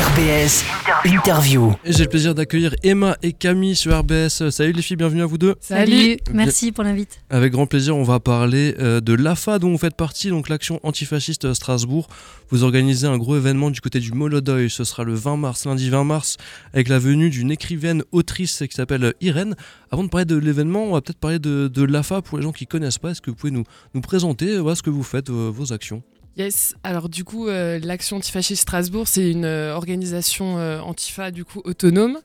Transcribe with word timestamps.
RBS 0.00 0.64
Interview. 1.04 1.74
J'ai 1.84 2.04
le 2.04 2.08
plaisir 2.08 2.34
d'accueillir 2.34 2.74
Emma 2.82 3.18
et 3.22 3.34
Camille 3.34 3.76
sur 3.76 3.94
RBS. 3.98 4.48
Salut 4.48 4.72
les 4.72 4.80
filles, 4.80 4.96
bienvenue 4.96 5.20
à 5.20 5.26
vous 5.26 5.36
deux. 5.36 5.56
Salut, 5.60 6.16
merci 6.32 6.72
pour 6.72 6.84
l'invite. 6.84 7.20
Avec 7.28 7.52
grand 7.52 7.66
plaisir, 7.66 7.94
on 7.94 8.02
va 8.02 8.18
parler 8.18 8.74
euh, 8.78 9.02
de 9.02 9.12
l'AFA 9.12 9.58
dont 9.58 9.70
vous 9.70 9.76
faites 9.76 9.96
partie, 9.96 10.30
donc 10.30 10.48
l'action 10.48 10.80
antifasciste 10.84 11.52
Strasbourg. 11.52 12.08
Vous 12.48 12.64
organisez 12.64 13.06
un 13.06 13.18
gros 13.18 13.36
événement 13.36 13.70
du 13.70 13.82
côté 13.82 14.00
du 14.00 14.12
Molodoy. 14.12 14.70
Ce 14.70 14.84
sera 14.84 15.04
le 15.04 15.12
20 15.12 15.36
mars, 15.36 15.66
lundi 15.66 15.90
20 15.90 16.04
mars, 16.04 16.38
avec 16.72 16.88
la 16.88 16.98
venue 16.98 17.28
d'une 17.28 17.50
écrivaine 17.50 18.02
autrice 18.10 18.64
qui 18.66 18.74
s'appelle 18.74 19.12
Irène. 19.20 19.54
Avant 19.90 20.04
de 20.04 20.08
parler 20.08 20.24
de 20.24 20.36
l'événement, 20.36 20.84
on 20.84 20.92
va 20.92 21.02
peut-être 21.02 21.20
parler 21.20 21.38
de, 21.38 21.68
de 21.68 21.84
l'AFA 21.84 22.22
pour 22.22 22.38
les 22.38 22.44
gens 22.44 22.52
qui 22.52 22.66
connaissent 22.66 22.98
pas. 22.98 23.10
Est-ce 23.10 23.20
que 23.20 23.30
vous 23.30 23.36
pouvez 23.36 23.52
nous, 23.52 23.64
nous 23.92 24.00
présenter 24.00 24.56
voilà, 24.56 24.76
ce 24.76 24.82
que 24.82 24.88
vous 24.88 25.02
faites, 25.02 25.28
vos, 25.28 25.52
vos 25.52 25.74
actions? 25.74 26.02
Yes, 26.40 26.74
alors 26.84 27.10
du 27.10 27.22
coup, 27.22 27.48
euh, 27.48 27.78
l'Action 27.82 28.16
antifasciste 28.16 28.62
Strasbourg, 28.62 29.06
c'est 29.06 29.30
une 29.30 29.44
euh, 29.44 29.74
organisation 29.74 30.56
euh, 30.56 30.80
antifa 30.80 31.30
du 31.30 31.44
coup 31.44 31.60
autonome 31.64 32.18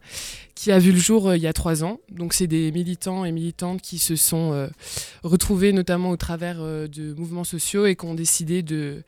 qui 0.56 0.72
a 0.72 0.80
vu 0.80 0.94
le 0.94 0.98
jour 0.98 1.36
il 1.36 1.42
y 1.42 1.48
a 1.48 1.52
trois 1.52 1.84
ans. 1.84 2.00
Donc 2.10 2.32
c'est 2.32 2.48
des 2.48 2.72
militants 2.72 3.26
et 3.26 3.34
militantes 3.34 3.82
qui 3.82 4.00
se 4.00 4.16
sont 4.16 4.70
retrouvés 5.22 5.74
notamment 5.74 6.12
au 6.12 6.16
travers 6.16 6.60
de 6.60 7.14
mouvements 7.18 7.44
sociaux 7.44 7.88
et 7.88 7.98
qui 7.98 8.06
ont 8.06 8.14
décidé 8.14 8.62
de, 8.62 9.04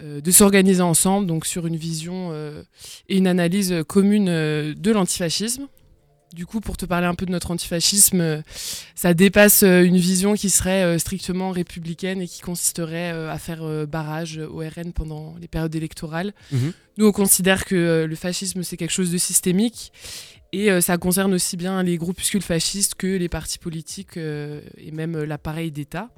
de 0.00 0.30
s'organiser 0.30 0.82
ensemble, 0.82 1.26
donc 1.26 1.44
sur 1.44 1.66
une 1.66 1.74
vision 1.74 2.32
et 3.08 3.16
une 3.16 3.26
analyse 3.26 3.74
commune 3.88 4.26
de 4.26 4.90
l'antifascisme. 4.92 5.66
Du 6.34 6.44
coup, 6.44 6.60
pour 6.60 6.76
te 6.76 6.84
parler 6.84 7.06
un 7.06 7.14
peu 7.14 7.24
de 7.24 7.30
notre 7.30 7.50
antifascisme, 7.50 8.20
euh, 8.20 8.42
ça 8.94 9.14
dépasse 9.14 9.62
euh, 9.62 9.82
une 9.82 9.96
vision 9.96 10.34
qui 10.34 10.50
serait 10.50 10.84
euh, 10.84 10.98
strictement 10.98 11.50
républicaine 11.50 12.20
et 12.20 12.28
qui 12.28 12.42
consisterait 12.42 13.10
à 13.10 13.38
faire 13.38 13.86
barrage 13.86 14.38
au 14.38 14.58
RN 14.58 14.92
pendant 14.92 15.34
les 15.40 15.48
périodes 15.48 15.74
électorales. 15.74 16.34
Mhm. 16.52 16.72
Nous, 16.98 17.06
on 17.06 17.12
considère 17.12 17.64
que 17.64 18.04
le 18.08 18.16
fascisme, 18.16 18.62
c'est 18.62 18.76
quelque 18.76 18.92
chose 18.92 19.10
de 19.10 19.18
systémique 19.18 19.92
et 20.52 20.80
ça 20.80 20.96
concerne 20.96 21.34
aussi 21.34 21.56
bien 21.56 21.82
les 21.82 21.96
groupuscules 21.96 22.42
fascistes 22.42 22.94
que 22.94 23.06
les 23.06 23.28
partis 23.28 23.58
politiques 23.58 24.16
et 24.16 24.90
même 24.92 25.22
l'appareil 25.22 25.70
d'État. 25.70 26.08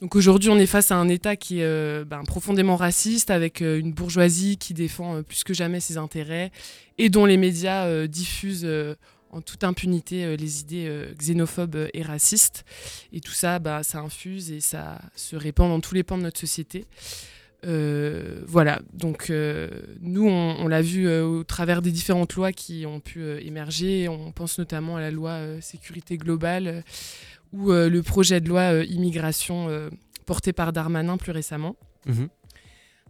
Donc 0.00 0.16
aujourd'hui, 0.16 0.50
on 0.50 0.58
est 0.58 0.66
face 0.66 0.90
à 0.90 0.96
un 0.96 1.08
État 1.08 1.36
qui 1.36 1.60
est 1.60 2.04
ben, 2.04 2.24
profondément 2.24 2.76
raciste, 2.76 3.30
avec 3.30 3.60
une 3.60 3.92
bourgeoisie 3.92 4.56
qui 4.56 4.74
défend 4.74 5.22
plus 5.22 5.44
que 5.44 5.54
jamais 5.54 5.80
ses 5.80 5.98
intérêts 5.98 6.50
et 6.98 7.10
dont 7.10 7.26
les 7.26 7.36
médias 7.36 8.06
diffusent 8.08 8.66
en 9.34 9.40
toute 9.40 9.64
impunité 9.64 10.24
euh, 10.24 10.36
les 10.36 10.60
idées 10.60 10.86
euh, 10.88 11.12
xénophobes 11.18 11.74
euh, 11.76 11.88
et 11.92 12.02
racistes. 12.02 12.64
Et 13.12 13.20
tout 13.20 13.32
ça, 13.32 13.58
bah, 13.58 13.82
ça 13.82 13.98
infuse 13.98 14.52
et 14.52 14.60
ça 14.60 15.00
se 15.16 15.36
répand 15.36 15.68
dans 15.68 15.80
tous 15.80 15.94
les 15.94 16.04
pans 16.04 16.16
de 16.16 16.22
notre 16.22 16.40
société. 16.40 16.86
voilà, 18.46 18.82
donc 18.92 19.32
nous, 20.00 20.28
on, 20.28 20.68
l'a 20.68 20.82
vu 20.82 21.08
au 21.08 21.44
travers 21.44 21.80
des 21.80 21.92
différentes 21.92 22.34
lois 22.34 22.52
qui 22.52 22.84
ont 22.86 23.00
pu 23.00 23.22
émerger. 23.40 24.06
On 24.08 24.32
pense 24.32 24.58
notamment 24.58 24.96
à 24.96 25.00
la 25.00 25.10
loi 25.10 25.40
sécurité 25.62 26.18
globale 26.18 26.84
ou 27.54 27.72
le 27.72 28.00
projet 28.02 28.42
de 28.42 28.48
loi 28.50 28.84
immigration 28.84 29.90
porté 30.26 30.52
par 30.52 30.74
Darmanin 30.74 31.16
plus 31.16 31.32
récemment. 31.32 31.76
Mhm. 32.04 32.28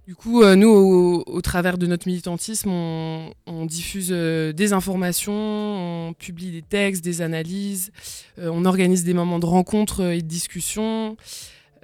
Du 0.06 0.14
coup, 0.14 0.42
euh, 0.42 0.54
nous, 0.54 0.68
au, 0.68 1.40
travers 1.40 1.78
de 1.78 1.86
notre 1.86 2.06
militantisme, 2.06 2.68
on, 2.70 3.66
diffuse 3.66 4.10
euh, 4.10 4.52
des 4.52 4.74
informations, 4.74 5.32
on 5.32 6.12
publie 6.12 6.50
des 6.50 6.60
textes, 6.60 7.02
des 7.02 7.22
analyses, 7.22 7.90
euh, 8.38 8.50
on 8.52 8.66
organise 8.66 9.04
des 9.04 9.14
moments 9.14 9.38
de 9.38 9.46
rencontres 9.46 10.02
et 10.02 10.20
de 10.20 10.26
discussions. 10.26 11.16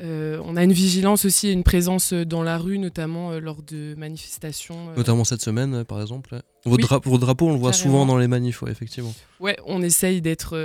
on 0.03 0.57
a 0.57 0.65
une 0.65 0.73
vigilance 0.73 1.25
aussi 1.25 1.49
et 1.49 1.53
une 1.53 1.63
présence 1.63 2.13
dans 2.13 2.43
la 2.43 2.59
rue, 2.59 2.79
notamment 2.79 3.39
lors 3.41 3.63
de 3.63 3.95
manifestations. 3.97 4.95
Notamment 4.97 5.25
cette 5.25 5.43
semaine, 5.43 5.85
par 5.85 6.03
exemple. 6.03 6.43
Votre, 6.67 7.19
drapeau, 7.19 7.49
on 7.49 7.53
le 7.53 7.59
voit 7.59 7.73
souvent 7.73 8.05
dans 8.05 8.19
les 8.19 8.29
manifs, 8.29 8.63
effectivement. 8.67 9.15
Ouais, 9.41 9.57
on 9.67 9.81
essaye 9.81 10.21
d'être, 10.21 10.59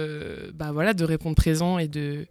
bah 0.54 0.74
voilà, 0.74 0.94
de 0.94 1.06
répondre 1.06 1.36
présent 1.38 1.80
et 1.80 1.88
de 1.88 2.28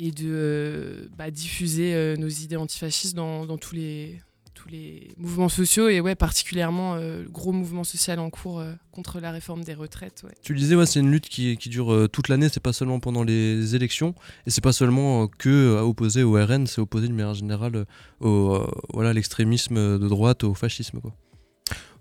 et 0.00 0.12
de 0.12 1.10
bah, 1.18 1.28
diffuser 1.32 2.14
nos 2.18 2.28
idées 2.28 2.56
antifascistes 2.56 3.16
dans, 3.16 3.46
dans 3.46 3.58
tous 3.58 3.74
les 3.74 4.20
tous 4.58 4.68
les 4.68 5.08
mouvements 5.16 5.48
sociaux 5.48 5.88
et 5.88 6.00
ouais, 6.00 6.16
particulièrement 6.16 6.96
euh, 6.96 7.22
le 7.22 7.28
gros 7.28 7.52
mouvement 7.52 7.84
social 7.84 8.18
en 8.18 8.28
cours 8.28 8.58
euh, 8.58 8.72
contre 8.90 9.20
la 9.20 9.30
réforme 9.30 9.62
des 9.62 9.74
retraites. 9.74 10.24
Tu 10.42 10.52
le 10.52 10.58
disais, 10.58 10.74
ouais, 10.74 10.86
c'est 10.86 10.98
une 10.98 11.12
lutte 11.12 11.28
qui, 11.28 11.56
qui 11.56 11.68
dure 11.68 11.92
euh, 11.92 12.08
toute 12.08 12.28
l'année, 12.28 12.48
c'est 12.48 12.62
pas 12.62 12.72
seulement 12.72 12.98
pendant 12.98 13.22
les 13.22 13.76
élections 13.76 14.14
et 14.46 14.50
c'est 14.50 14.60
pas 14.60 14.72
seulement 14.72 15.28
que 15.28 15.76
à 15.78 15.84
opposer 15.84 16.24
au 16.24 16.32
RN, 16.32 16.66
c'est 16.66 16.80
opposé 16.80 17.06
de 17.06 17.12
manière 17.12 17.34
générale 17.34 17.86
au 18.20 18.66
voilà 18.92 19.12
l'extrémisme 19.12 19.98
de 19.98 20.08
droite, 20.08 20.42
au 20.42 20.54
fascisme. 20.54 21.00
Quoi. 21.00 21.14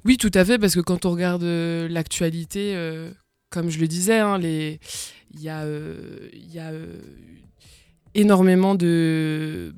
Oui, 0.03 0.17
tout 0.17 0.31
à 0.33 0.43
fait, 0.43 0.57
parce 0.57 0.73
que 0.73 0.79
quand 0.79 1.05
on 1.05 1.11
regarde 1.11 1.43
l'actualité, 1.43 2.75
comme 3.49 3.69
je 3.69 3.79
le 3.79 3.87
disais, 3.87 4.19
hein, 4.19 4.39
il 4.41 4.79
y 5.39 5.49
a, 5.49 5.65
y 6.33 6.59
a 6.59 6.71
énormément 8.15 8.73
de 8.73 9.75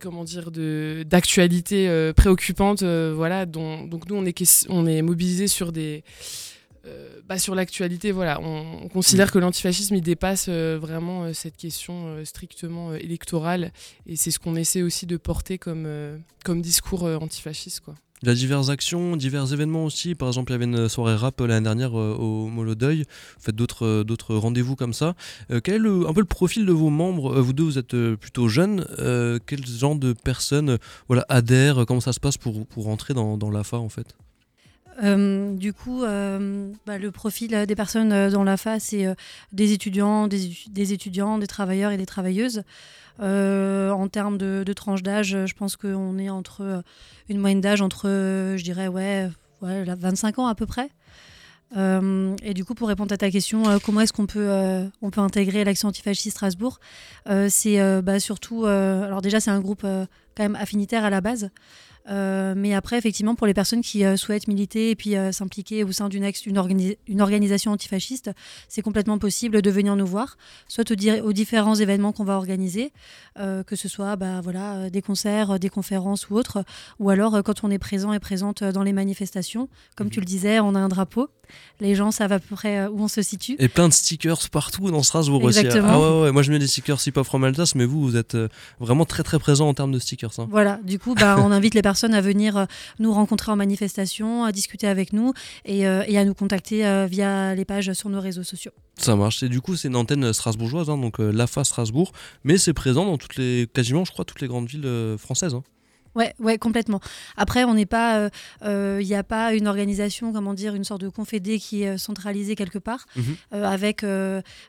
comment 0.00 0.24
dire 0.24 0.50
d'actualité 0.50 1.88
euh, 1.88 2.12
préoccupante 2.12 2.82
euh, 2.82 3.12
voilà 3.14 3.46
dont, 3.46 3.84
donc 3.86 4.08
nous 4.08 4.16
on 4.16 4.24
est 4.24 4.66
on 4.68 4.86
est 4.86 5.02
mobilisé 5.02 5.48
sur 5.48 5.72
des 5.72 6.04
euh, 6.86 7.20
bah, 7.26 7.38
sur 7.38 7.54
l'actualité 7.54 8.12
voilà. 8.12 8.40
On, 8.42 8.88
considère 8.88 9.32
que 9.32 9.38
l'antifascisme 9.38 9.98
dépasse 10.00 10.50
vraiment 10.50 11.32
cette 11.32 11.56
question 11.56 12.22
strictement 12.24 12.94
électorale. 12.94 13.72
Et 14.06 14.16
c'est 14.16 14.30
ce 14.30 14.38
qu'on 14.38 14.54
essaie 14.54 14.82
aussi 14.82 15.06
de 15.06 15.16
porter 15.16 15.56
comme 15.56 15.88
comme 16.44 16.60
discours 16.60 17.04
antifasciste 17.04 17.80
quoi 17.80 17.94
il 18.24 18.28
y 18.28 18.30
a 18.30 18.34
diverses 18.34 18.70
actions, 18.70 19.16
divers 19.18 19.52
événements 19.52 19.84
aussi. 19.84 20.14
Par 20.14 20.28
exemple, 20.28 20.52
il 20.52 20.54
y 20.54 20.56
avait 20.56 20.64
une 20.64 20.88
soirée 20.88 21.14
rap 21.14 21.38
l'année 21.40 21.64
dernière 21.64 21.98
euh, 21.98 22.16
au 22.18 22.46
Molodeuil. 22.46 23.00
Vous 23.36 23.42
faites 23.44 23.54
d'autres, 23.54 23.84
euh, 23.84 24.04
d'autres 24.04 24.34
rendez-vous 24.34 24.76
comme 24.76 24.94
ça. 24.94 25.14
Euh, 25.50 25.60
quel 25.62 25.84
est 25.84 26.08
un 26.08 26.12
peu 26.14 26.20
le 26.20 26.26
profil 26.26 26.64
de 26.64 26.72
vos 26.72 26.88
membres? 26.88 27.38
Vous 27.40 27.52
deux, 27.52 27.64
vous 27.64 27.78
êtes 27.78 27.94
plutôt 28.16 28.48
jeunes. 28.48 28.86
quel 29.46 29.66
genre 29.66 29.96
de 29.96 30.14
personnes 30.14 30.78
voilà, 31.08 31.26
adhèrent? 31.28 31.84
Comment 31.86 32.00
ça 32.00 32.14
se 32.14 32.20
passe 32.20 32.38
pour, 32.38 32.66
pour 32.66 32.84
rentrer 32.84 33.12
dans, 33.12 33.36
dans 33.36 33.50
l'AFA 33.50 33.76
en 33.76 33.90
fait? 33.90 34.16
Du 35.02 35.72
coup, 35.72 36.02
bah, 36.02 36.98
le 36.98 37.10
profil 37.10 37.66
des 37.66 37.74
personnes 37.74 38.30
dans 38.30 38.44
l'AFA, 38.44 38.78
c'est 38.80 39.06
des 39.52 39.72
étudiants, 39.72 40.28
des, 40.28 40.92
étudiants, 40.92 41.38
des 41.38 41.46
travailleurs 41.46 41.92
et 41.92 41.96
des 41.96 42.06
travailleuses. 42.06 42.62
Euh, 43.20 43.90
en 43.90 44.08
termes 44.08 44.38
de, 44.38 44.64
de 44.66 44.72
tranche 44.72 45.02
d'âge, 45.02 45.36
je 45.46 45.54
pense 45.54 45.76
qu'on 45.76 46.18
est 46.18 46.30
entre 46.30 46.62
euh, 46.62 46.82
une 47.28 47.38
moyenne 47.38 47.60
d'âge 47.60 47.80
entre, 47.80 48.08
euh, 48.08 48.56
je 48.56 48.64
dirais, 48.64 48.88
ouais, 48.88 49.28
ouais 49.62 49.84
25 49.84 50.40
ans 50.40 50.46
à 50.46 50.54
peu 50.54 50.66
près. 50.66 50.90
et 51.76 52.54
du 52.54 52.64
coup, 52.64 52.74
pour 52.74 52.88
répondre 52.88 53.12
à 53.12 53.16
ta 53.16 53.30
question, 53.30 53.64
comment 53.84 54.00
est-ce 54.00 54.12
qu'on 54.12 54.26
peut, 54.26 54.48
peut 55.12 55.20
intégrer 55.20 55.64
l'action 55.64 55.88
antifasciste 55.88 56.36
Strasbourg 56.36 56.78
C'est 57.48 58.02
bah, 58.02 58.20
surtout, 58.20 58.66
alors 58.66 59.22
déjà, 59.22 59.40
c'est 59.40 59.50
un 59.50 59.60
groupe 59.60 59.82
quand 59.82 60.42
même 60.42 60.56
affinitaire 60.56 61.04
à 61.04 61.10
la 61.10 61.20
base. 61.20 61.50
Euh, 62.10 62.54
mais 62.56 62.74
après, 62.74 62.98
effectivement, 62.98 63.34
pour 63.34 63.46
les 63.46 63.54
personnes 63.54 63.80
qui 63.80 64.04
euh, 64.04 64.16
souhaitent 64.16 64.46
militer 64.46 64.90
et 64.90 64.96
puis 64.96 65.16
euh, 65.16 65.32
s'impliquer 65.32 65.84
au 65.84 65.92
sein 65.92 66.08
d'une 66.08 66.30
une, 66.46 66.94
une 67.06 67.20
organisation 67.20 67.72
antifasciste, 67.72 68.30
c'est 68.68 68.82
complètement 68.82 69.18
possible 69.18 69.62
de 69.62 69.70
venir 69.70 69.96
nous 69.96 70.06
voir, 70.06 70.36
soit 70.68 70.90
aux, 70.90 71.32
différents 71.32 71.74
événements 71.74 72.12
qu'on 72.12 72.24
va 72.24 72.34
organiser, 72.34 72.92
que 73.36 73.76
ce 73.76 73.88
soit 73.88 74.16
bah, 74.16 74.40
voilà, 74.42 74.90
des 74.90 75.02
concerts, 75.02 75.58
des 75.58 75.68
conférences 75.68 76.30
ou 76.30 76.36
autres, 76.36 76.64
ou 76.98 77.10
alors 77.10 77.42
quand 77.42 77.64
on 77.64 77.70
est 77.70 77.78
présent 77.78 78.12
et 78.12 78.18
présente 78.18 78.64
dans 78.64 78.82
les 78.82 78.92
manifestations. 78.92 79.68
Comme 79.96 80.10
tu 80.10 80.20
le 80.20 80.26
disais, 80.26 80.60
on 80.60 80.74
a 80.74 80.78
un 80.78 80.88
drapeau. 80.88 81.28
Les 81.80 81.94
gens 81.94 82.10
savent 82.10 82.32
à 82.32 82.38
peu 82.38 82.54
près 82.54 82.86
où 82.86 83.02
on 83.02 83.08
se 83.08 83.20
situe. 83.20 83.56
Et 83.58 83.68
plein 83.68 83.88
de 83.88 83.92
stickers 83.92 84.48
partout 84.50 84.90
dans 84.90 85.02
Strasbourg 85.02 85.42
aussi. 85.44 85.66
Ah 85.66 86.00
ouais, 86.00 86.22
ouais, 86.22 86.32
moi 86.32 86.42
je 86.42 86.50
mets 86.50 86.58
des 86.58 86.66
stickers 86.66 86.98
Hip 87.06 87.12
Hop 87.16 87.26
from 87.26 87.44
Alsace, 87.44 87.74
mais 87.74 87.84
vous, 87.84 88.00
vous 88.00 88.16
êtes 88.16 88.36
vraiment 88.80 89.04
très 89.04 89.22
très 89.22 89.38
présent 89.38 89.68
en 89.68 89.74
termes 89.74 89.92
de 89.92 89.98
stickers. 89.98 90.38
Hein. 90.38 90.48
Voilà, 90.50 90.80
du 90.84 90.98
coup, 90.98 91.14
bah, 91.14 91.36
on 91.38 91.50
invite 91.50 91.74
les 91.74 91.82
personnes 91.82 91.93
à 92.02 92.20
venir 92.20 92.56
euh, 92.56 92.64
nous 92.98 93.12
rencontrer 93.12 93.52
en 93.52 93.56
manifestation, 93.56 94.44
à 94.44 94.52
discuter 94.52 94.86
avec 94.86 95.12
nous 95.12 95.32
et, 95.64 95.86
euh, 95.86 96.02
à 96.02 96.24
nous 96.24 96.34
contacter 96.34 96.86
euh, 96.86 97.06
via 97.06 97.54
les 97.54 97.64
pages 97.64 97.92
sur 97.92 98.08
nos 98.08 98.20
réseaux 98.20 98.42
sociaux. 98.42 98.72
Ça 98.96 99.16
marche. 99.16 99.42
Et 99.42 99.48
du 99.48 99.60
coup, 99.60 99.76
c'est 99.76 99.88
une 99.88 99.96
antenne 99.96 100.32
strasbourgeoise, 100.32 100.90
hein, 100.90 100.98
donc 100.98 101.18
l'AFA 101.18 101.64
Strasbourg, 101.64 102.12
mais 102.44 102.58
c'est 102.58 102.72
présent 102.72 103.04
dans 103.04 103.18
toutes 103.18 103.36
les, 103.36 103.68
quasiment, 103.72 104.04
je 104.04 104.12
crois, 104.12 104.24
toutes 104.24 104.40
les 104.40 104.48
grandes 104.48 104.68
villes 104.68 105.16
françaises. 105.18 105.54
Hein. 105.54 105.62
Ouais, 106.14 106.32
ouais, 106.38 106.58
complètement. 106.58 107.00
Après, 107.36 107.64
on 107.64 107.74
n'est 107.74 107.86
pas, 107.86 108.28
il 108.62 108.68
euh, 108.68 109.02
n'y 109.02 109.14
euh, 109.14 109.18
a 109.18 109.24
pas 109.24 109.52
une 109.52 109.66
organisation, 109.66 110.32
comment 110.32 110.54
dire, 110.54 110.74
une 110.74 110.84
sorte 110.84 111.00
de 111.00 111.08
confédé 111.08 111.58
qui 111.58 111.82
est 111.82 111.98
centralisée 111.98 112.54
quelque 112.54 112.78
part, 112.78 113.06
mhm. 113.16 113.36
euh, 113.54 113.64
avec 113.64 114.04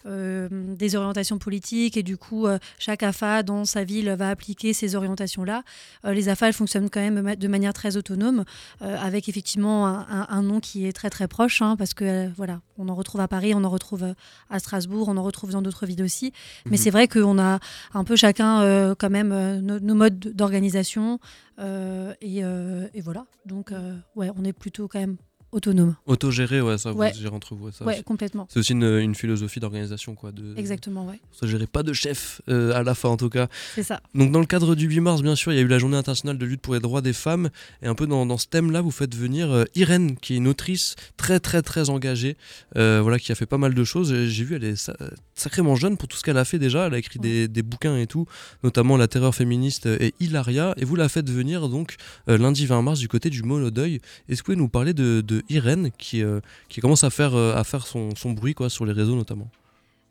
des 0.05 0.95
orientations 0.95 1.37
politiques 1.37 1.97
et 1.97 2.03
du 2.03 2.17
coup, 2.17 2.47
chaque 2.79 3.03
AFA 3.03 3.43
dans 3.43 3.65
sa 3.65 3.83
ville 3.83 4.09
va 4.09 4.29
appliquer 4.29 4.73
ces 4.73 4.95
orientations-là. 4.95 5.63
les 6.05 6.29
AFA, 6.29 6.47
elles 6.47 6.53
fonctionnent 6.53 6.89
quand 6.89 6.99
même 7.01 7.35
de 7.35 7.47
manière 7.47 7.73
très 7.73 7.97
autonome, 7.97 8.45
avec 8.81 9.29
effectivement 9.29 9.87
un, 9.87 10.41
nom 10.41 10.59
qui 10.59 10.87
est 10.87 10.93
très 10.93 11.09
très 11.09 11.27
proche, 11.27 11.61
hein, 11.61 11.75
parce 11.77 11.93
que 11.93 12.29
voilà, 12.35 12.61
on 12.77 12.89
en 12.89 12.95
retrouve 12.95 13.21
à 13.21 13.27
Paris, 13.27 13.53
on 13.55 13.63
en 13.63 13.69
retrouve 13.69 14.13
à 14.49 14.59
Strasbourg, 14.59 15.09
on 15.09 15.17
en 15.17 15.23
retrouve 15.23 15.51
dans 15.51 15.61
d'autres 15.61 15.85
villes 15.85 16.03
aussi. 16.03 16.31
Mais 16.65 16.71
mhm. 16.71 16.77
c'est 16.77 16.91
vrai 16.91 17.07
qu'on 17.07 17.39
a 17.39 17.59
un 17.93 18.03
peu 18.03 18.15
chacun 18.15 18.95
quand 18.97 19.09
même 19.09 19.59
nos 19.61 19.95
modes 19.95 20.19
d'organisation. 20.19 21.19
Et, 21.59 22.39
et, 22.39 23.01
voilà. 23.01 23.25
Donc, 23.45 23.71
ouais, 24.15 24.29
on 24.35 24.43
est 24.43 24.53
plutôt 24.53 24.87
quand 24.87 24.99
même 24.99 25.17
autonome. 25.55 25.95
Autogéré, 26.05 26.61
ouais, 26.61 26.77
ça, 26.77 26.91
vous 26.91 27.01
gérez 27.01 27.33
entre 27.33 27.55
vous. 27.55 27.71
Ça, 27.71 27.85
ouais, 27.85 28.03
complètement. 28.03 28.45
C'est 28.49 28.59
aussi 28.59 28.73
une, 28.73 29.15
philosophie 29.15 29.61
d'organisation, 29.61 30.13
quoi. 30.13 30.31
De, 30.31 30.53
Exactement, 30.57 31.07
ouais. 31.07 31.19
Ça 31.31 31.47
gérer 31.47 31.65
pas 31.65 31.81
de 31.81 31.93
chef 31.93 32.41
euh, 32.49 32.73
à 32.73 32.83
la 32.83 32.93
fin, 32.93 33.07
en 33.07 33.17
tout 33.17 33.29
cas. 33.29 33.47
C'est 33.73 33.83
ça. 33.83 34.01
Donc, 34.13 34.31
dans 34.31 34.41
le 34.41 34.45
cadre 34.45 34.75
du 34.75 34.87
8 34.87 34.99
mars, 34.99 35.21
bien 35.21 35.35
sûr, 35.35 35.53
il 35.53 35.55
y 35.55 35.59
a 35.59 35.61
eu 35.61 35.67
la 35.67 35.79
journée 35.79 35.95
internationale 35.95 36.37
de 36.37 36.45
lutte 36.45 36.61
pour 36.61 36.73
les 36.73 36.81
droits 36.81 37.01
des 37.01 37.13
femmes. 37.13 37.49
Et 37.81 37.87
un 37.87 37.95
peu 37.95 38.05
dans, 38.05 38.25
dans 38.25 38.37
ce 38.37 38.47
thème-là, 38.47 38.81
vous 38.81 38.91
faites 38.91 39.15
venir 39.15 39.49
euh, 39.49 39.63
Irène, 39.75 40.17
qui 40.17 40.33
est 40.33 40.37
une 40.37 40.47
autrice 40.47 40.95
très, 41.15 41.39
très, 41.39 41.61
très 41.61 41.89
engagée, 41.89 42.35
euh, 42.75 42.99
voilà, 43.01 43.17
qui 43.17 43.31
a 43.31 43.35
fait 43.35 43.45
pas 43.45 43.57
mal 43.57 43.73
de 43.73 43.83
choses. 43.85 44.13
J'ai 44.13 44.43
vu, 44.43 44.55
elle 44.55 44.65
est 44.65 44.91
sacrément 45.35 45.75
jeune 45.75 45.95
pour 45.95 46.09
tout 46.09 46.17
ce 46.17 46.23
qu'elle 46.23 46.37
a 46.37 46.45
fait 46.45 46.59
déjà. 46.59 46.87
Elle 46.87 46.95
a 46.95 46.97
écrit 46.97 47.19
des, 47.19 47.47
des, 47.47 47.63
bouquins 47.63 47.97
et 47.97 48.07
tout, 48.07 48.25
notamment 48.63 48.97
La 48.97 49.07
terreur 49.07 49.33
féministe 49.33 49.85
et 49.85 50.13
Hilaria. 50.19 50.73
Et 50.77 50.83
vous 50.83 50.97
la 50.97 51.07
faites 51.07 51.29
venir, 51.29 51.69
donc, 51.69 51.95
lundi 52.27 52.65
20 52.65 52.81
mars, 52.81 52.99
du 52.99 53.07
côté 53.07 53.29
du 53.29 53.43
Molodeuil. 53.43 54.01
Est-ce 54.27 54.43
que 54.43 54.47
vous 54.47 54.53
pouvez 54.53 54.55
nous 54.57 54.69
parler 54.69 54.93
de, 54.93 55.21
de 55.21 55.44
Irène, 55.49 55.91
qui 55.97 56.23
euh, 56.23 56.39
qui 56.69 56.81
commence 56.81 57.03
à 57.03 57.09
faire, 57.09 57.35
euh, 57.35 57.55
à 57.55 57.63
faire 57.63 57.87
son, 57.87 58.15
son, 58.15 58.31
bruit 58.31 58.53
quoi, 58.53 58.69
sur 58.69 58.85
les 58.85 58.93
réseaux 58.93 59.15
notamment. 59.15 59.49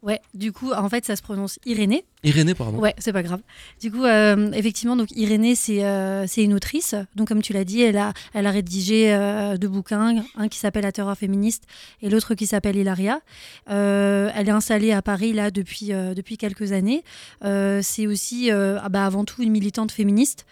Ouais, 0.03 0.21
du 0.35 0.53
coup, 0.53 0.73
en 0.73 0.89
fait, 0.89 1.05
ça 1.05 1.17
se 1.17 1.23
prononce 1.23 1.59
Irénée. 1.65 2.05
Irénée, 2.25 2.55
pardon. 2.55 2.79
Ouais, 2.79 2.95
c'est 2.99 3.13
pas 3.13 3.23
grave. 3.23 3.41
Du 3.81 3.91
coup, 3.91 4.05
euh, 4.05 4.51
effectivement, 4.53 4.97
donc 4.97 5.11
Irénée, 5.13 5.55
c'est 5.55 5.83
c'est 6.27 6.43
une 6.43 6.55
autrice. 6.55 6.95
Donc, 7.15 7.29
comme 7.29 7.43
tu 7.43 7.53
l'as 7.53 7.65
dit, 7.65 7.83
elle 7.83 7.99
a, 7.99 8.13
elle 8.33 8.47
a 8.47 8.51
rédigé 8.51 9.17
deux 9.61 9.69
bouquins, 9.69 10.25
un 10.37 10.49
qui 10.49 10.59
s'appelle 10.59 10.85
La 10.85 10.93
terreur 10.93 11.17
féministe 11.17 11.65
et 12.03 12.09
l'autre 12.09 12.35
qui 12.35 12.47
s'appelle 12.47 12.77
Hilaria. 12.77 13.21
elle 13.67 14.49
est 14.49 14.51
installée 14.51 14.93
à 14.93 15.03
Paris 15.03 15.33
là 15.33 15.51
depuis, 15.51 15.89
depuis 15.89 16.37
quelques 16.37 16.73
années. 16.73 17.05
c'est 17.43 18.07
aussi, 18.07 18.51
ah 18.51 18.89
bah, 18.89 19.07
avant 19.07 19.25
tout, 19.25 19.43
une 19.43 19.51
militante 19.51 19.93
féministe. 19.93 20.47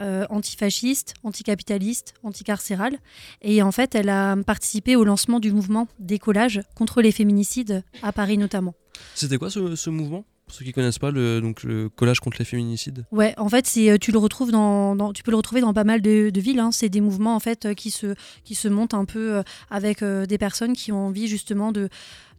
Euh, 0.00 0.26
antifasciste, 0.30 1.14
anticapitaliste, 1.24 2.14
anticarcérale. 2.22 2.98
Et 3.42 3.62
en 3.62 3.72
fait, 3.72 3.96
elle 3.96 4.10
a 4.10 4.36
participé 4.36 4.94
au 4.94 5.02
lancement 5.02 5.40
du 5.40 5.50
mouvement 5.50 5.88
d'écolage 5.98 6.60
contre 6.76 7.02
les 7.02 7.10
féminicides 7.10 7.82
à 8.02 8.12
Paris 8.12 8.38
notamment. 8.38 8.74
C'était 9.16 9.38
quoi 9.38 9.50
ce, 9.50 9.90
mouvement? 9.90 10.24
Pour 10.48 10.56
ceux 10.56 10.64
qui 10.64 10.72
connaissent 10.72 10.98
pas 10.98 11.10
le, 11.10 11.40
donc 11.40 11.62
le 11.62 11.88
collage 11.88 12.20
contre 12.20 12.38
les 12.38 12.44
féminicides 12.44 13.04
Ouais, 13.12 13.34
en 13.36 13.48
fait, 13.48 13.66
c'est 13.66 13.90
euh, 13.90 13.98
tu 13.98 14.12
le 14.12 14.18
retrouves 14.18 14.50
dans, 14.50 15.12
tu 15.12 15.22
peux 15.22 15.30
le 15.30 15.36
retrouver 15.36 15.60
dans 15.60 15.74
pas 15.74 15.84
mal 15.84 16.00
de, 16.00 16.32
villes. 16.40 16.58
Hein. 16.58 16.70
C'est 16.72 16.88
des 16.88 17.00
mouvements 17.00 17.36
en 17.36 17.40
fait 17.40 17.74
qui 17.74 17.90
se 17.90 18.14
qui 18.44 18.54
se 18.54 18.68
montent 18.68 18.94
un 18.94 19.04
peu 19.04 19.36
euh, 19.36 19.42
avec 19.70 20.02
des 20.02 20.38
personnes 20.38 20.72
qui 20.72 20.90
ont 20.92 21.06
envie 21.06 21.28
justement 21.28 21.72
de 21.72 21.88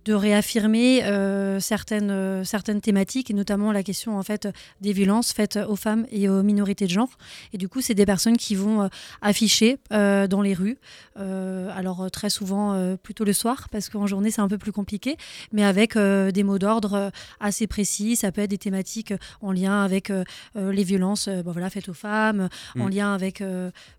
de 0.10 0.16
réaffirmer 0.16 1.04
euh, 1.04 1.60
certaines, 1.60 2.10
euh, 2.10 2.44
certaines 2.44 2.82
thématiques, 2.82 3.30
et 3.30 3.36
notamment 3.36 3.72
la 3.72 3.84
question 3.84 4.18
en 4.18 4.24
fait 4.24 4.48
des 4.82 4.92
violences 4.92 5.34
faites 5.34 5.60
aux 5.68 5.76
femmes 5.76 6.08
et 6.12 6.28
aux 6.28 6.42
minorités 6.42 6.86
de 6.86 6.90
genre. 6.90 7.16
Et 7.54 7.60
du 7.60 7.70
coup, 7.70 7.80
c'est 7.80 7.94
des 7.94 8.08
personnes 8.08 8.36
qui 8.36 8.56
vont 8.56 8.82
euh, 8.82 8.88
afficher 9.22 9.78
dans 9.92 10.42
les 10.42 10.54
rues, 10.54 10.78
alors 11.16 12.10
très 12.12 12.30
souvent 12.30 12.96
plutôt 13.04 13.24
le 13.24 13.34
soir, 13.34 13.68
parce 13.72 13.90
qu'en 13.90 14.08
journée 14.08 14.32
c'est 14.32 14.42
un 14.42 14.48
peu 14.48 14.58
plus 14.58 14.72
compliqué, 14.72 15.18
mais 15.52 15.64
avec 15.64 15.98
des 15.98 16.44
mots 16.44 16.60
d'ordre 16.60 17.12
assez 17.40 17.68
précis. 17.68 18.16
Ça 18.16 18.32
peut 18.32 18.42
être 18.42 18.50
des 18.50 18.58
thématiques 18.58 19.14
en 19.42 19.52
lien 19.52 19.84
avec 19.84 20.12
les 20.56 20.84
violences 20.84 21.28
bon, 21.28 21.52
voilà, 21.52 21.70
faites 21.70 21.90
aux 21.90 21.94
femmes, 21.94 22.50
en 22.80 22.86
mm. 22.86 22.90
lien 22.90 23.14
avec 23.14 23.44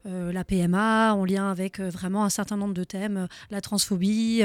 la 0.04 0.44
PMA, 0.44 1.14
en 1.14 1.24
lien 1.24 1.50
avec 1.50 1.80
vraiment 1.80 2.24
un 2.24 2.30
certain 2.30 2.56
nombre 2.56 2.74
de 2.74 2.84
thèmes, 2.84 3.28
la 3.50 3.60
transphobie. 3.60 4.42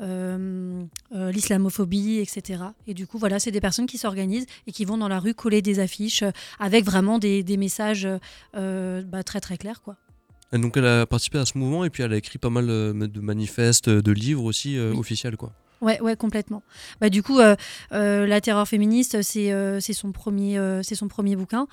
Euh, 0.00 0.84
l'islamophobie, 1.10 2.18
etc. 2.18 2.62
Et 2.86 2.94
du 2.94 3.06
coup, 3.06 3.18
voilà, 3.18 3.38
c'est 3.38 3.50
des 3.50 3.60
personnes 3.60 3.86
qui 3.86 3.98
s'organisent 3.98 4.46
et 4.66 4.72
qui 4.72 4.84
vont 4.84 4.98
dans 4.98 5.08
la 5.08 5.18
rue 5.18 5.34
coller 5.34 5.62
des 5.62 5.80
affiches 5.80 6.22
euh, 6.22 6.30
avec 6.58 6.84
vraiment 6.84 7.18
des, 7.18 7.44
messages 7.56 8.08
euh, 8.56 9.02
bah, 9.02 9.22
très 9.22 9.40
très 9.40 9.56
clairs, 9.56 9.82
quoi. 9.82 9.96
Et 10.52 10.58
donc 10.58 10.76
elle 10.76 10.86
a 10.86 11.06
participé 11.06 11.38
à 11.38 11.46
ce 11.46 11.56
mouvement 11.56 11.84
et 11.84 11.90
puis 11.90 12.02
elle 12.02 12.12
a 12.12 12.16
écrit 12.16 12.38
pas 12.38 12.50
mal 12.50 12.66
de 12.66 13.20
manifestes, 13.20 13.88
de 13.88 14.12
livres 14.12 14.42
aussi 14.42 14.76
officiels, 14.78 15.36
quoi. 15.36 15.52
Ouais, 15.80 16.00
ouais, 16.00 16.16
complètement. 16.16 16.62
Bah, 17.00 17.08
du 17.08 17.22
coup, 17.22 17.38
La 17.38 18.40
terreur 18.40 18.66
féministe, 18.66 19.22
c'est 19.22 19.92
son, 19.92 20.10
premier, 20.10 20.80
c'est 20.82 20.96
son 20.96 21.06
premier 21.06 21.36
bouquin. 21.36 21.68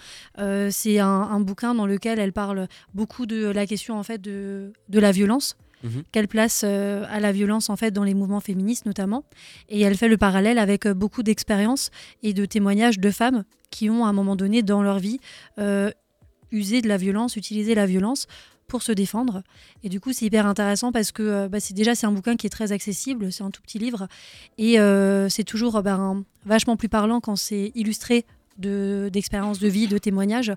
c'est 0.70 1.00
un, 1.00 1.40
bouquin 1.40 1.74
dans 1.74 1.88
lequel 1.88 2.20
elle 2.20 2.34
parle 2.34 2.68
beaucoup 2.94 3.26
de 3.26 3.48
la 3.48 3.66
question 3.66 3.98
en 3.98 4.04
fait, 4.04 4.22
de, 4.22 4.74
de 4.90 5.00
la 5.00 5.12
violence. 5.12 5.58
Mhm. 5.84 6.04
Quelle 6.12 6.28
place 6.28 6.62
euh, 6.64 7.06
à 7.10 7.20
la 7.20 7.32
violence 7.32 7.70
en 7.70 7.76
fait 7.76 7.92
dans 7.92 8.04
les 8.04 8.14
mouvements 8.14 8.40
féministes 8.40 8.86
notamment 8.86 9.24
Et 9.70 9.82
elle 9.82 9.96
fait 9.96 10.08
le 10.08 10.18
parallèle 10.18 10.58
avec 10.58 10.86
euh, 10.86 10.94
beaucoup 10.94 11.24
d'expériences 11.24 11.92
et 12.24 12.34
de 12.34 12.46
témoignages 12.46 13.00
de 13.00 13.12
femmes 13.12 13.44
qui 13.70 13.90
ont 13.90 14.06
à 14.06 14.10
un 14.10 14.14
moment 14.14 14.36
donné 14.36 14.64
dans 14.64 14.82
leur 14.82 15.00
vie 15.00 15.20
euh, 15.60 15.92
usé 16.52 16.82
de 16.82 16.88
la 16.88 16.98
violence, 16.98 17.36
utilisé 17.36 17.76
la 17.76 17.86
violence 17.86 18.28
pour 18.68 18.82
se 18.82 18.92
défendre. 18.92 19.44
Et 19.84 19.90
du 19.90 20.02
coup, 20.02 20.12
c'est 20.12 20.26
hyper 20.26 20.46
intéressant 20.46 20.92
parce 20.92 21.14
que 21.14 21.48
bah, 21.48 21.60
déjà 21.72 21.96
c'est 21.96 22.06
un 22.06 22.12
bouquin 22.12 22.36
qui 22.36 22.48
est 22.48 22.50
très 22.50 22.74
accessible, 22.74 23.32
c'est 23.32 23.44
un 23.44 23.52
tout 23.52 23.62
petit 23.62 23.80
livre 23.80 24.08
et 24.58 24.78
c'est 25.30 25.46
toujours 25.46 25.82
bah, 25.84 26.16
vachement 26.46 26.76
plus 26.76 26.90
parlant 26.90 27.22
quand 27.22 27.38
c'est 27.38 27.72
illustré 27.76 28.26
d'expériences 28.58 29.60
de, 29.60 29.68
vie, 29.68 29.88
de 29.88 29.98
témoignages. 29.98 30.52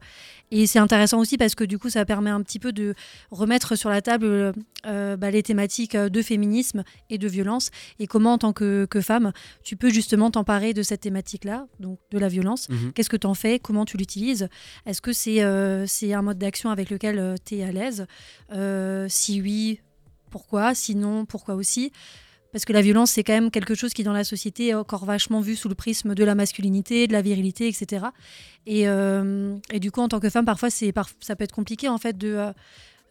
Et 0.51 0.67
c'est 0.67 0.79
intéressant 0.79 1.19
aussi 1.19 1.37
parce 1.37 1.55
que 1.55 1.65
du 1.65 1.79
coup, 1.79 1.91
ça 1.91 2.05
permet 2.05 2.31
un 2.31 2.43
petit 2.43 2.59
peu 2.59 2.73
de 2.73 2.95
remettre 3.31 3.77
sur 3.77 3.91
la 3.91 4.03
table 4.03 4.53
euh, 4.87 5.17
bah, 5.17 5.31
les 5.31 5.43
thématiques 5.43 5.97
de 5.97 6.23
féminisme 6.23 6.85
et 7.09 7.19
de 7.19 7.29
violence 7.29 7.71
et 7.99 8.07
comment, 8.07 8.35
en 8.35 8.39
tant 8.39 8.53
que, 8.53 8.87
femme, 9.01 9.33
tu 9.63 9.77
peux 9.77 9.91
justement 9.91 10.31
t'emparer 10.31 10.75
de 10.75 10.83
cette 10.83 11.01
thématique-là, 11.01 11.67
donc 11.79 11.99
de 12.11 12.19
la 12.19 12.29
violence. 12.29 12.69
Mhm. 12.69 12.93
Qu'est-ce 12.93 13.11
que 13.11 13.17
tu 13.17 13.27
en 13.27 13.35
fais? 13.35 13.59
Comment 13.59 13.85
tu 13.85 13.97
l'utilises? 13.97 14.49
Est-ce 14.87 15.01
que 15.01 15.13
c'est 15.13 15.43
euh, 15.43 15.87
c'est 15.87 16.13
un 16.13 16.23
mode 16.23 16.39
d'action 16.39 16.71
avec 16.71 16.91
lequel 16.91 17.19
euh, 17.19 17.35
tu 17.45 17.57
es 17.57 17.65
à 17.65 17.73
l'aise? 17.73 18.07
Si 19.09 19.41
oui, 19.41 19.81
pourquoi? 20.31 20.75
Sinon, 20.75 21.25
pourquoi 21.25 21.55
aussi? 21.55 21.93
Parce 22.53 22.65
que 22.65 22.73
la 22.73 22.83
violence, 22.83 23.13
c'est 23.13 23.25
quand 23.25 23.33
même 23.33 23.51
quelque 23.51 23.75
chose 23.75 23.93
qui, 23.93 24.03
dans 24.03 24.13
la 24.13 24.25
société, 24.25 24.69
est 24.69 24.75
encore 24.75 25.05
vachement 25.05 25.41
vu 25.41 25.57
sous 25.57 25.69
le 25.69 25.75
prisme 25.75 26.15
de 26.15 26.25
la 26.25 26.35
masculinité, 26.35 27.07
de 27.07 27.13
la 27.13 27.23
virilité, 27.23 27.69
etc. 27.69 28.07
Et, 28.67 28.89
euh, 28.89 29.57
et 29.73 29.81
du 29.81 29.91
coup, 29.91 30.01
en 30.01 30.09
tant 30.09 30.21
que 30.21 30.31
femme, 30.31 30.45
parfois, 30.45 30.71
c'est, 30.71 30.93
ça 31.21 31.37
peut 31.37 31.45
être 31.45 31.55
compliqué, 31.55 31.89
en 31.89 31.99
fait, 31.99 32.19
de, 32.19 32.29
euh, 32.29 32.53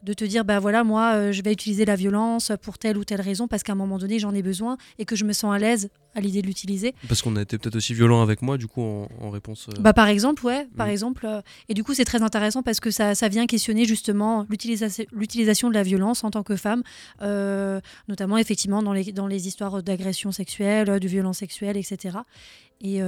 de 0.03 0.13
te 0.13 0.23
dire, 0.23 0.45
bah 0.45 0.59
voilà, 0.59 0.83
moi, 0.83 1.13
euh, 1.15 1.31
je 1.31 1.41
vais 1.41 1.51
utiliser 1.51 1.85
la 1.85 1.95
violence 1.95 2.51
pour 2.61 2.77
telle 2.77 2.97
ou 2.97 3.03
telle 3.03 3.21
raison, 3.21 3.47
parce 3.47 3.63
qu'à 3.63 3.73
un 3.73 3.75
moment 3.75 3.97
donné, 3.97 4.19
j'en 4.19 4.33
ai 4.33 4.41
besoin 4.41 4.77
et 4.97 5.05
que 5.05 5.15
je 5.15 5.25
me 5.25 5.33
sens 5.33 5.53
à 5.53 5.59
l'aise 5.59 5.89
à 6.15 6.21
l'idée 6.21 6.41
de 6.41 6.47
l'utiliser. 6.47 6.95
Parce 7.07 7.21
qu'on 7.21 7.35
a 7.35 7.41
été 7.41 7.57
peut-être 7.57 7.75
aussi 7.75 7.93
violent 7.93 8.21
avec 8.21 8.41
moi, 8.41 8.57
du 8.57 8.67
coup, 8.67 8.81
en, 8.81 9.29
réponse. 9.29 9.67
Euh, 9.69 9.81
bah 9.81 9.93
par 9.93 10.07
exemple, 10.07 10.45
ouais, 10.45 10.67
par 10.77 10.87
mm. 10.87 10.91
exemple. 10.91 11.25
Euh, 11.25 11.41
et 11.67 11.73
du 11.73 11.83
coup, 11.83 11.93
c'est 11.93 12.05
très 12.05 12.21
intéressant 12.21 12.63
parce 12.63 12.79
que 12.79 12.91
ça, 12.91 13.13
ça 13.13 13.27
vient 13.27 13.45
questionner 13.45 13.85
justement 13.85 14.45
l'utilisation 14.49 15.69
de 15.69 15.73
la 15.73 15.83
violence 15.83 16.23
en 16.23 16.31
tant 16.31 16.43
que 16.43 16.55
femme, 16.55 16.83
notamment 18.07 18.37
effectivement 18.37 18.81
dans 18.81 18.93
les, 18.93 19.11
dans 19.11 19.27
les 19.27 19.47
histoires 19.47 19.83
d'agression 19.83 20.31
sexuelle, 20.31 20.99
de 20.99 21.07
violence 21.07 21.37
sexuelle, 21.39 21.77
etc. 21.77 22.19
Et 22.81 23.01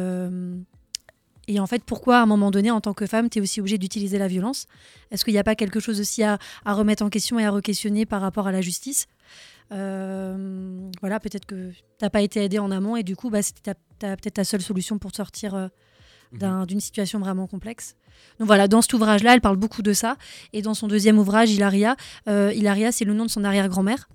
et 1.47 1.59
en 1.59 1.67
fait, 1.67 1.83
pourquoi 1.83 2.19
à 2.19 2.21
un 2.21 2.25
moment 2.25 2.51
donné, 2.51 2.71
en 2.71 2.81
tant 2.81 2.93
que 2.93 3.05
femme, 3.05 3.29
tu 3.29 3.39
es 3.39 3.41
aussi 3.41 3.59
obligée 3.59 3.77
d'utiliser 3.77 4.17
la 4.17 4.27
violence? 4.27 4.67
Est-ce 5.09 5.25
qu'il 5.25 5.33
n'y 5.33 5.39
a 5.39 5.43
pas 5.43 5.55
quelque 5.55 5.79
chose 5.79 5.99
aussi 5.99 6.23
à, 6.23 6.37
remettre 6.65 7.03
en 7.03 7.09
question 7.09 7.39
et 7.39 7.45
à 7.45 7.51
re-questionner 7.51 8.05
par 8.05 8.21
rapport 8.21 8.47
à 8.47 8.51
la 8.51 8.61
justice? 8.61 9.07
Euh, 9.71 10.89
Voilà, 11.01 11.19
peut-être 11.19 11.45
que 11.45 11.71
tu 11.71 11.83
n'as 12.01 12.09
pas 12.09 12.21
été 12.21 12.43
aidée 12.43 12.59
en 12.59 12.71
amont 12.71 12.95
et 12.95 13.03
du 13.03 13.15
coup, 13.15 13.29
bah, 13.29 13.41
c'était 13.41 13.73
peut-être 13.99 14.35
ta 14.35 14.43
seule 14.43 14.61
solution 14.61 14.99
pour 14.99 15.15
sortir 15.15 15.55
euh, 15.55 15.67
mhm. 16.33 16.65
d'une 16.65 16.79
situation 16.79 17.19
vraiment 17.19 17.47
complexe. 17.47 17.95
Donc 18.39 18.47
voilà, 18.47 18.67
dans 18.67 18.81
cet 18.81 18.93
ouvrage-là, 18.93 19.33
elle 19.33 19.41
parle 19.41 19.57
beaucoup 19.57 19.81
de 19.81 19.93
ça. 19.93 20.17
Et 20.53 20.61
dans 20.61 20.73
son 20.73 20.87
deuxième 20.87 21.17
ouvrage, 21.17 21.51
Hilaria, 21.51 21.95
euh, 22.27 22.53
Hilaria, 22.53 22.91
c'est 22.91 23.05
le 23.05 23.13
nom 23.13 23.25
de 23.25 23.31
son 23.31 23.43
arrière-grand-mère. 23.43 24.07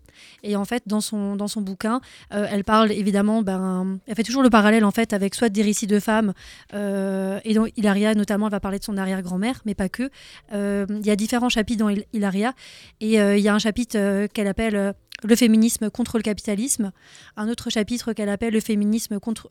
Et 0.43 0.57
en 0.57 0.65
fait, 0.65 0.83
dans 0.87 1.01
son, 1.01 1.37
dans 1.37 1.49
son 1.49 1.61
bouquin, 1.61 2.01
euh, 2.33 2.47
elle 2.51 2.65
parle 2.65 2.93
évidemment, 2.93 3.43
ben, 3.43 3.99
elle 4.07 4.15
fait 4.15 4.23
toujours 4.23 4.43
le 4.43 4.51
parallèle 4.51 4.85
en 4.85 4.91
fait 4.91 5.13
avec 5.13 5.35
soit 5.35 5.49
des 5.49 5.63
récits 5.63 5.87
de 5.87 6.01
femmes, 6.01 6.33
euh, 6.75 7.41
et 7.45 7.55
donc 7.55 7.73
Hilaria 7.77 8.15
notamment, 8.15 8.49
va 8.49 8.61
parler 8.61 8.79
de 8.79 8.85
son 8.85 8.97
arrière-grand-mère, 8.97 9.61
mais 9.65 9.75
pas 9.75 9.89
que. 9.89 10.11
Euh, 10.53 10.87
il 10.89 11.07
y 11.07 11.11
a 11.11 11.17
différents 11.17 11.49
chapitres 11.49 11.85
dans 11.85 11.95
Hilaria, 12.13 12.53
et 13.01 13.15
il 13.15 13.41
y 13.41 13.49
a 13.49 13.55
un 13.55 13.59
chapitre 13.59 14.27
qu'elle 14.27 14.49
appelle 14.49 14.95
le 15.25 15.37
féminisme 15.37 15.91
contre 15.91 16.19
le 16.19 16.23
capitalisme, 16.23 16.93
un 17.37 17.49
autre 17.49 17.71
chapitre 17.71 18.13
qu'elle 18.13 18.29
appelle 18.29 18.53
le 18.53 18.61
féminisme 18.61 19.19
contre, 19.19 19.49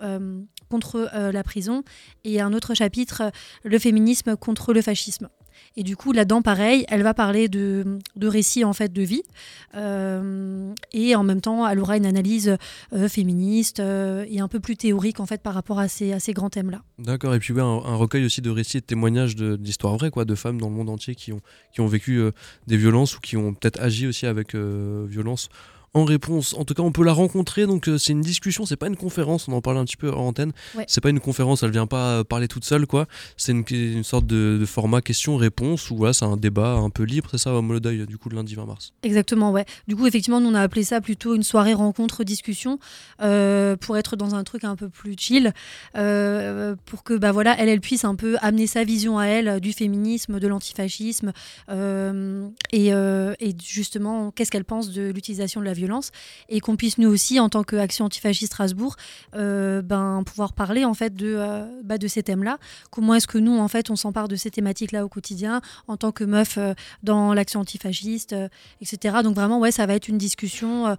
contre 0.69 1.09
la 1.13 1.43
prison, 1.43 1.83
et 2.23 2.41
un 2.41 2.53
autre 2.53 2.73
chapitre, 2.73 3.31
le 3.63 3.79
féminisme 3.79 4.35
contre 4.35 4.73
le 4.73 4.81
fascisme. 4.81 5.29
Et 5.77 5.83
du 5.83 5.95
coup, 5.95 6.11
là-dedans, 6.11 6.41
pareil, 6.41 6.85
elle 6.87 7.03
va 7.03 7.13
parler 7.13 7.47
de, 7.47 7.99
de 8.15 8.27
récits 8.27 8.63
en 8.63 8.73
fait 8.73 8.93
de 8.93 9.01
vie, 9.01 9.23
euh, 9.75 10.73
et 10.93 11.15
en 11.15 11.23
même 11.23 11.41
temps, 11.41 11.67
elle 11.67 11.79
aura 11.79 11.97
une 11.97 12.05
analyse 12.05 12.57
euh, 12.93 13.09
féministe 13.09 13.79
euh, 13.79 14.25
et 14.29 14.39
un 14.39 14.47
peu 14.47 14.59
plus 14.59 14.77
théorique 14.77 15.19
en 15.19 15.25
fait 15.25 15.41
par 15.41 15.53
rapport 15.53 15.79
à 15.79 15.87
ces, 15.87 16.13
à 16.13 16.19
ces 16.19 16.33
grands 16.33 16.49
thèmes-là. 16.49 16.81
D'accord. 16.99 17.35
Et 17.35 17.39
puis 17.39 17.53
un, 17.59 17.95
recueil 17.95 18.25
aussi 18.25 18.41
de 18.41 18.49
récits 18.49 18.77
et 18.77 18.81
de 18.81 18.85
témoignages 18.85 19.35
d'histoires 19.35 19.95
vraies, 19.97 20.11
quoi, 20.11 20.25
de 20.25 20.35
femmes 20.35 20.59
dans 20.59 20.69
le 20.69 20.75
monde 20.75 20.89
entier 20.89 21.15
qui 21.15 21.33
ont, 21.33 21.41
qui 21.73 21.81
ont 21.81 21.87
vécu 21.87 22.21
des 22.67 22.77
violences 22.77 23.17
ou 23.17 23.19
qui 23.19 23.37
ont 23.37 23.53
peut-être 23.53 23.81
agi 23.81 24.07
aussi 24.07 24.25
avec 24.25 24.55
violence 24.55 25.49
en 25.95 26.03
réponse. 26.03 26.53
En 26.53 26.65
tout 26.65 26.73
cas, 26.73 26.83
on 26.83 26.91
peut 26.91 27.05
la 27.05 27.13
rencontrer. 27.13 27.65
Donc, 27.65 27.89
c'est 27.97 28.11
une 28.11 28.21
discussion, 28.21 28.65
c'est 28.65 28.75
pas 28.75 28.87
une 28.87 28.97
conférence. 28.97 29.47
On 29.47 29.53
en 29.53 29.61
parlait 29.61 29.79
un 29.79 29.85
petit 29.85 29.95
peu 29.95 30.11
en 30.11 30.27
antenne. 30.27 30.51
C'est 30.87 31.01
pas 31.01 31.09
une 31.09 31.21
conférence, 31.21 31.63
elle 31.63 31.71
vient 31.71 31.87
pas 31.87 32.23
parler 32.25 32.49
toute 32.49 32.65
seule, 32.65 32.85
quoi. 32.85 33.07
C'est 33.37 33.53
une, 33.53 34.03
sorte 34.03 34.27
de, 34.27 34.63
format 34.65 35.01
question-réponse 35.01 35.89
où 35.89 35.95
voilà, 35.95 36.11
c'est 36.11 36.25
un 36.25 36.35
débat 36.35 36.73
un 36.73 36.89
peu 36.89 37.03
libre. 37.03 37.29
C'est 37.31 37.37
ça, 37.37 37.53
au 37.53 37.61
Molodeuil, 37.61 38.05
du 38.05 38.17
coup, 38.17 38.27
le 38.27 38.35
lundi 38.35 38.55
20 38.55 38.65
mars. 38.65 38.93
Exactement, 39.03 39.51
ouais. 39.51 39.65
Du 39.87 39.95
coup, 39.95 40.05
effectivement, 40.05 40.41
nous, 40.41 40.49
on 40.49 40.53
a 40.53 40.61
appelé 40.61 40.83
ça 40.83 40.99
plutôt 40.99 41.33
une 41.33 41.43
soirée 41.43 41.73
rencontre-discussion 41.73 42.77
pour 43.17 43.97
être 43.97 44.17
dans 44.17 44.35
un 44.35 44.43
truc 44.43 44.65
un 44.65 44.75
peu 44.75 44.89
plus 44.89 45.15
chill, 45.17 45.53
pour 45.93 47.03
que, 47.05 47.13
bah 47.13 47.31
voilà, 47.31 47.55
elle, 47.57 47.69
elle 47.69 47.81
puisse 47.81 48.03
un 48.03 48.15
peu 48.15 48.35
amener 48.41 48.67
sa 48.67 48.83
vision 48.83 49.17
à 49.17 49.27
elle 49.27 49.61
du 49.61 49.71
féminisme, 49.71 50.41
de 50.41 50.47
l'antifascisme 50.47 51.31
et, 51.69 52.89
et 52.89 53.55
justement, 53.63 54.31
qu'est-ce 54.31 54.51
qu'elle 54.51 54.65
pense 54.65 54.91
de 54.91 55.09
l'utilisation 55.11 55.61
de 55.61 55.65
la 55.65 55.71
violence 55.71 55.84
et 56.49 56.59
qu'on 56.59 56.75
puisse 56.75 56.97
nous 56.97 57.09
aussi, 57.09 57.39
en 57.39 57.49
tant 57.49 57.63
qu'Action 57.63 58.05
antifasciste 58.05 58.53
Strasbourg, 58.53 58.95
euh, 59.35 59.81
ben, 59.81 60.23
pouvoir 60.25 60.53
parler 60.53 60.85
en 60.85 60.93
fait 60.93 61.13
de, 61.15 61.35
euh, 61.37 61.65
bah, 61.83 61.97
de 61.97 62.07
ces 62.07 62.23
thèmes-là. 62.23 62.57
Comment 62.91 63.15
est-ce 63.15 63.27
que 63.27 63.37
nous, 63.37 63.57
en 63.57 63.67
fait, 63.67 63.89
on 63.89 63.95
s'empare 63.95 64.27
de 64.27 64.35
ces 64.35 64.51
thématiques-là 64.51 65.05
au 65.05 65.09
quotidien 65.09 65.61
en 65.87 65.97
tant 65.97 66.11
que 66.11 66.23
meuf 66.23 66.57
euh, 66.57 66.73
dans 67.03 67.33
l'action 67.33 67.61
antifasciste, 67.61 68.35
etc. 68.81 69.17
Donc 69.23 69.35
vraiment, 69.35 69.59
ouais, 69.59 69.71
ça 69.71 69.85
va 69.85 69.95
être 69.95 70.07
une 70.07 70.17
discussion, 70.17 70.95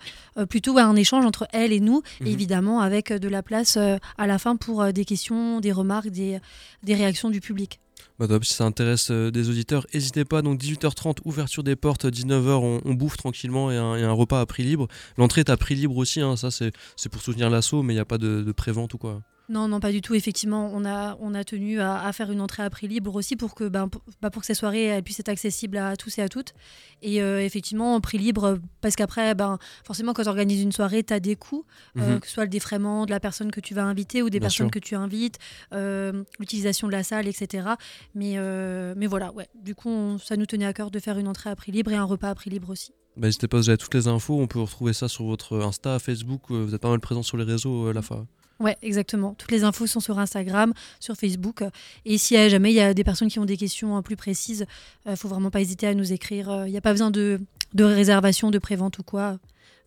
plutôt 0.49 0.79
un 0.79 0.97
échange 0.97 1.25
entre 1.25 1.47
elle 1.53 1.73
et 1.73 1.81
nous, 1.81 2.03
mhm. 2.21 2.27
évidemment 2.27 2.81
avec 2.81 3.13
de 3.13 3.29
la 3.29 3.43
place 3.43 3.77
à 3.77 4.27
la 4.27 4.39
fin 4.39 4.57
pour 4.57 4.93
des 4.93 5.05
questions, 5.05 5.61
des 5.61 5.73
remarques, 5.73 6.09
des, 6.09 6.39
des 6.83 6.95
réactions 6.95 7.31
du 7.31 7.41
public. 7.41 7.81
Bah 8.19 8.27
si 8.43 8.55
ça 8.55 8.65
intéresse 8.65 9.11
euh, 9.11 9.31
des 9.31 9.51
auditeurs, 9.51 9.87
n'hésitez 9.93 10.25
pas. 10.25 10.41
Donc 10.41 10.59
18h30, 10.61 11.19
ouverture 11.25 11.63
des 11.63 11.77
portes, 11.77 12.07
19h, 12.07 12.81
on, 12.85 12.95
bouffe 12.95 13.19
tranquillement 13.19 13.71
et 13.71 13.77
un, 13.77 13.93
un, 13.93 14.13
repas 14.13 14.41
à 14.41 14.47
prix 14.47 14.63
libre. 14.63 14.89
L'entrée 15.19 15.43
est 15.43 15.51
à 15.51 15.57
prix 15.57 15.75
libre 15.75 15.97
aussi, 15.97 16.21
hein, 16.23 16.37
ça 16.37 16.51
c'est 16.51 16.73
pour 17.11 17.21
soutenir 17.21 17.51
l'assaut, 17.51 17.83
mais 17.83 17.93
il 17.93 17.97
n'y 17.97 18.01
a 18.01 18.07
pas 18.07 18.19
de, 18.19 18.43
de 18.43 18.53
prévente 18.53 18.95
ou 18.95 18.99
quoi. 18.99 19.23
Non, 19.49 19.69
non, 19.69 19.79
pas 19.79 19.93
du 19.93 20.01
tout. 20.01 20.15
Effectivement, 20.15 20.71
on 20.73 20.85
a, 20.85 21.17
on 21.21 21.35
a 21.35 21.45
tenu 21.45 21.81
à, 21.81 22.13
faire 22.13 22.33
une 22.33 22.41
entrée 22.41 22.65
à 22.65 22.71
prix 22.71 22.89
libre 22.89 23.15
aussi 23.15 23.37
pour 23.37 23.55
que, 23.55 23.69
ben, 23.69 23.89
pour, 23.89 24.03
que 24.41 24.47
ces 24.47 24.55
soirées 24.55 24.85
elles 24.85 25.03
puissent 25.03 25.21
être 25.21 25.29
accessibles 25.29 25.77
à 25.77 25.97
tous 25.97 26.19
et 26.19 26.23
à 26.23 26.29
toutes. 26.29 26.55
Et 27.03 27.23
euh, 27.23 27.41
effectivement, 27.41 28.01
prix 28.01 28.19
libre, 28.19 28.59
parce 28.81 28.97
qu'après, 28.97 29.35
ben, 29.35 29.59
forcément, 29.85 30.15
quand 30.15 30.25
tu 30.25 30.29
organises 30.29 30.63
une 30.63 30.73
soirée, 30.73 31.05
tu 31.05 31.13
as 31.13 31.21
des 31.21 31.37
coûts, 31.37 31.65
euh, 31.97 32.15
mhm. 32.15 32.21
que 32.21 32.27
ce 32.27 32.33
soit 32.33 32.45
le 32.45 32.51
défraiement 32.51 33.07
de 33.07 33.11
la 33.11 33.21
personne 33.21 33.51
que 33.53 33.61
tu 33.61 33.75
vas 33.75 33.85
inviter 33.85 34.23
ou 34.23 34.31
des 34.31 34.41
personnes 34.41 34.71
que 34.71 34.79
tu 34.81 34.97
invites, 34.97 35.39
euh, 35.73 36.25
l'utilisation 36.41 36.89
de 36.89 36.93
la 36.93 37.05
salle, 37.05 37.29
etc. 37.29 37.69
Mais, 38.15 38.37
mais 38.97 39.07
voilà, 39.07 39.33
ouais. 39.33 39.49
Du 39.63 39.75
coup, 39.75 40.19
ça 40.23 40.37
nous 40.37 40.47
tenait 40.47 40.67
à 40.67 40.73
cœur 40.73 40.91
de 40.91 40.99
faire 40.99 41.19
une 41.19 41.29
entrée 41.29 41.51
à 41.51 41.57
prix 41.57 41.71
libre 41.71 41.93
et 41.93 41.97
un 41.97 42.05
repas 42.05 42.31
à 42.31 42.35
prix 42.35 42.51
libre 42.51 42.71
aussi. 42.71 42.93
Bah, 43.17 43.29
n'hésitez 43.29 43.49
pas, 43.49 43.57
vous 43.59 43.69
avez 43.69 43.79
toutes 43.79 43.95
les 43.95 44.09
infos. 44.09 44.39
On 44.41 44.47
peut 44.47 44.61
retrouver 44.61 44.93
ça 44.93 45.09
sur 45.09 45.25
votre 45.25 45.59
Insta, 45.61 45.99
Facebook. 45.99 46.43
Vous 46.49 46.75
êtes 46.75 46.83
pas 46.83 46.91
mal 46.91 47.01
présent 47.01 47.23
sur 47.23 47.37
les 47.37 47.45
réseaux, 47.45 47.93
la 47.93 48.03
fois. 48.03 48.27
Ouais, 48.59 48.77
exactement. 48.83 49.35
Toutes 49.35 49.51
les 49.51 49.65
infos 49.65 49.87
sont 49.87 50.01
sur 50.01 50.19
Instagram, 50.19 50.73
sur 50.99 51.15
Facebook. 51.15 51.63
Et 52.05 52.19
si 52.19 52.35
jamais 52.49 52.73
il 52.73 52.77
y 52.77 52.81
a 52.81 52.95
des 52.95 53.05
personnes 53.05 53.29
qui 53.29 53.39
ont 53.39 53.45
des 53.45 53.57
questions 53.57 54.01
plus 54.03 54.17
précises, 54.17 54.67
il 55.05 55.13
euh, 55.13 55.17
faut 55.17 55.29
vraiment 55.29 55.51
pas 55.51 55.61
hésiter 55.61 55.87
à 55.87 55.95
nous 55.95 56.13
écrire. 56.13 56.65
Il 56.67 56.71
n'y 56.71 56.79
a 56.79 56.81
pas 56.81 56.93
besoin 56.93 57.11
de, 57.11 57.41
réservation, 57.79 58.51
de 58.51 58.59
prévente 58.59 58.99
ou 58.99 59.03
quoi. 59.03 59.39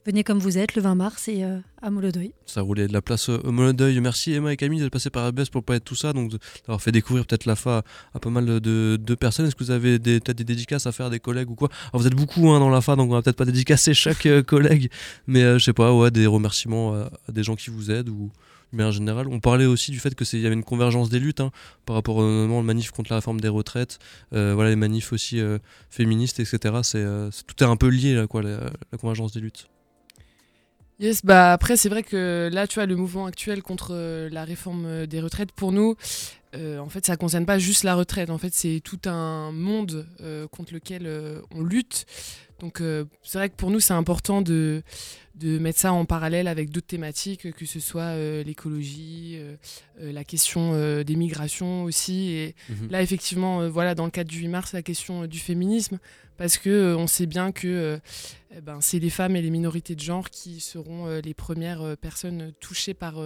Venez 0.05 0.23
comme 0.23 0.39
vous 0.39 0.57
êtes 0.57 0.75
le 0.75 0.81
20 0.81 0.95
mars 0.95 1.27
et 1.27 1.43
euh, 1.43 1.59
à 1.81 1.89
Molodeuil. 1.89 2.31
Ça 2.45 2.61
roulait 2.61 2.87
de 2.87 2.93
la 2.93 3.01
place 3.01 3.29
euh, 3.29 3.41
au 3.43 3.51
Molodeuil. 3.51 3.99
Merci 3.99 4.33
Emma 4.33 4.53
et 4.53 4.57
Camille 4.57 4.79
d'être 4.79 4.93
passés 4.93 5.09
par 5.09 5.25
ABS 5.25 5.49
pour 5.49 5.63
parler 5.63 5.79
de 5.79 5.83
tout 5.83 5.95
ça, 5.95 6.13
donc 6.13 6.31
d'avoir 6.65 6.81
fait 6.81 6.91
découvrir 6.91 7.25
peut-être 7.25 7.45
la 7.45 7.55
FA 7.55 7.83
à 8.13 8.19
pas 8.19 8.29
mal 8.29 8.45
de, 8.45 9.15
personnes. 9.19 9.47
Est-ce 9.47 9.55
que 9.55 9.63
vous 9.63 9.71
avez 9.71 9.99
peut-être 9.99 10.37
des 10.37 10.45
dédicaces 10.45 10.87
à 10.87 10.91
faire 10.91 11.09
des 11.09 11.19
collègues 11.19 11.49
ou 11.49 11.55
quoi? 11.55 11.69
Vous 11.93 12.07
êtes 12.07 12.15
beaucoup 12.15 12.49
hein, 12.49 12.59
dans 12.59 12.69
la 12.69 12.81
FA, 12.81 12.95
donc 12.95 13.09
on 13.11 13.13
va 13.13 13.21
peut-être 13.21 13.35
pas 13.35 13.45
dédicacer 13.45 13.93
chaque 13.93 14.27
collègue, 14.43 14.89
mais 15.27 15.59
je 15.59 15.65
sais 15.65 15.73
pas, 15.73 16.09
des 16.11 16.27
remerciements 16.27 16.93
à, 16.93 17.11
à, 17.27 17.31
des 17.31 17.43
gens 17.43 17.55
qui 17.55 17.69
vous 17.69 17.91
aident 17.91 18.09
ou 18.09 18.31
mais 18.71 18.83
en 18.83 18.91
général, 18.91 19.27
on 19.27 19.39
parlait 19.39 19.65
aussi 19.65 19.91
du 19.91 19.99
fait 19.99 20.15
qu'il 20.15 20.39
y 20.39 20.45
avait 20.45 20.55
une 20.55 20.63
convergence 20.63 21.09
des 21.09 21.19
luttes 21.19 21.39
hein, 21.39 21.51
par 21.85 21.95
rapport 21.95 22.17
au, 22.17 22.23
au 22.23 22.61
manif 22.61 22.91
contre 22.91 23.11
la 23.11 23.17
réforme 23.17 23.41
des 23.41 23.47
retraites, 23.47 23.99
euh, 24.33 24.53
voilà, 24.53 24.69
les 24.69 24.75
manifs 24.75 25.11
aussi 25.13 25.39
euh, 25.39 25.57
féministes, 25.89 26.39
etc. 26.39 26.59
Euh, 26.95 27.29
c'est, 27.31 27.45
tout 27.45 27.63
est 27.63 27.67
un 27.67 27.75
peu 27.75 27.87
lié, 27.87 28.15
là, 28.15 28.27
quoi, 28.27 28.43
la, 28.43 28.71
convergence 28.99 29.33
des 29.33 29.39
luttes. 29.39 29.67
Yes, 30.99 31.23
bah 31.23 31.53
après 31.53 31.77
c'est 31.77 31.87
vrai 31.87 32.03
que 32.03 32.49
là 32.51 32.67
tu 32.67 32.75
vois 32.75 32.85
le 32.85 32.97
mouvement 32.97 33.25
actuel 33.25 33.63
contre 33.63 33.93
la 34.29 34.43
réforme 34.43 35.07
des 35.07 35.21
retraites 35.21 35.53
pour 35.53 35.71
nous 35.71 35.95
en 36.55 36.89
fait 36.89 37.05
ça 37.05 37.15
concerne 37.15 37.45
pas 37.45 37.59
juste 37.59 37.83
la 37.83 37.95
retraite 37.95 38.29
en 38.29 38.37
fait 38.37 38.53
c'est 38.53 38.81
tout 38.83 38.99
un 39.05 39.51
monde 39.51 40.07
contre 40.51 40.73
lequel 40.73 41.07
on 41.51 41.63
lutte 41.63 42.05
donc 42.59 42.81
c'est 43.23 43.37
vrai 43.37 43.49
que 43.49 43.55
pour 43.55 43.69
nous 43.69 43.79
c'est 43.79 43.93
important 43.93 44.41
de 44.41 44.83
de 45.39 45.57
mettre 45.57 45.79
ça 45.79 45.93
en 45.93 46.05
parallèle 46.05 46.47
avec 46.47 46.69
d'autres 46.69 46.87
thématiques, 46.87 47.51
que 47.53 47.65
ce 47.65 47.79
soit 47.79 48.01
euh, 48.01 48.43
l'écologie, 48.43 49.37
euh, 49.37 49.55
euh, 50.01 50.11
la 50.11 50.23
question 50.23 50.73
des 51.03 51.15
migrations 51.15 51.83
aussi. 51.83 52.31
Et 52.31 52.55
mhm. 52.69 52.89
là, 52.89 53.01
effectivement, 53.01 53.67
voilà, 53.69 53.95
dans 53.95 54.05
le 54.05 54.11
cadre 54.11 54.29
du 54.29 54.39
8 54.39 54.47
mars, 54.49 54.73
la 54.73 54.81
question 54.81 55.25
du 55.27 55.39
féminisme, 55.39 55.99
parce 56.37 56.57
que 56.57 56.95
on 56.95 57.07
sait 57.07 57.25
bien 57.25 57.51
que 57.51 57.99
eh 58.55 58.61
ben, 58.61 58.79
c'est 58.81 58.99
les 58.99 59.09
femmes 59.09 59.35
et 59.35 59.41
les 59.41 59.49
minorités 59.49 59.95
de 59.95 59.99
genre 59.99 60.29
qui 60.29 60.59
seront 60.59 61.19
les 61.23 61.33
premières 61.33 61.97
personnes 61.97 62.53
touchées 62.59 62.93
par, 62.93 63.21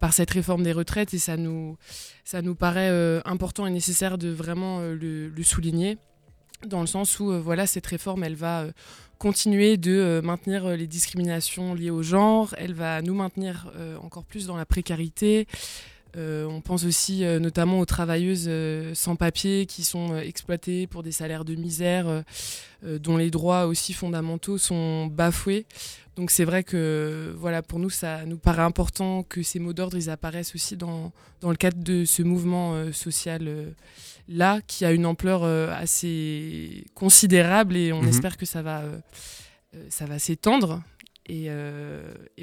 par 0.00 0.12
cette 0.12 0.30
réforme 0.30 0.62
des 0.62 0.72
retraites, 0.72 1.14
et 1.14 1.18
ça 1.18 1.36
nous, 1.36 1.76
ça 2.24 2.42
nous 2.42 2.47
paraît 2.54 3.20
important 3.24 3.66
et 3.66 3.70
nécessaire 3.70 4.18
de 4.18 4.28
vraiment 4.28 4.80
le, 4.80 5.28
le 5.28 5.42
souligner 5.42 5.98
dans 6.66 6.80
le 6.80 6.86
sens 6.86 7.20
où 7.20 7.30
voilà 7.40 7.66
cette 7.66 7.86
réforme 7.86 8.24
elle 8.24 8.34
va 8.34 8.66
continuer 9.18 9.76
de 9.76 9.92
euh, 9.92 10.22
maintenir 10.22 10.64
euh, 10.64 10.76
les 10.76 10.86
discriminations 10.86 11.74
liées 11.74 11.90
au 11.90 12.02
genre, 12.02 12.54
elle 12.56 12.72
va 12.72 13.02
nous 13.02 13.14
maintenir 13.14 13.70
euh, 13.76 13.96
encore 13.98 14.24
plus 14.24 14.46
dans 14.46 14.56
la 14.56 14.64
précarité. 14.64 15.46
on 16.16 16.60
pense 16.64 16.84
aussi 16.84 17.22
notamment 17.38 17.78
aux 17.78 17.86
travailleuses 17.86 18.50
sans 18.94 19.14
papier 19.14 19.66
qui 19.66 19.84
sont 19.84 20.16
exploitées 20.16 20.88
pour 20.88 21.04
des 21.04 21.12
salaires 21.12 21.44
de 21.44 21.54
misère, 21.54 22.24
dont 22.82 23.16
les 23.16 23.30
droits 23.30 23.66
aussi 23.66 23.92
fondamentaux 23.92 24.58
sont 24.58 25.06
bafoués. 25.06 25.64
Donc 26.18 26.30
c'est 26.30 26.44
vrai 26.44 26.62
que 26.64 27.32
voilà, 27.38 27.62
pour 27.62 27.78
nous, 27.78 27.90
ça 27.90 28.26
nous 28.26 28.38
paraît 28.38 28.62
important 28.62 29.22
que 29.22 29.42
ces 29.42 29.58
mots 29.58 29.72
d'ordre 29.72 29.96
ils 29.96 30.10
apparaissent 30.10 30.54
aussi 30.54 30.76
dans, 30.76 31.12
dans 31.40 31.50
le 31.50 31.56
cadre 31.56 31.82
de 31.82 32.04
ce 32.04 32.22
mouvement 32.22 32.92
social 32.92 33.74
là 34.28 34.60
qui 34.66 34.84
a 34.84 34.92
une 34.92 35.06
ampleur 35.06 35.42
euh, 35.42 35.72
assez 35.72 36.84
considérable 36.94 37.76
et 37.76 37.92
on 37.92 38.02
mhm. 38.02 38.08
espère 38.08 38.36
que 38.36 38.46
ça 38.46 38.62
va, 38.62 38.80
euh, 38.80 38.98
euh, 39.74 39.86
ça 39.88 40.06
va 40.06 40.18
s'étendre. 40.18 40.82
Et, 41.30 41.50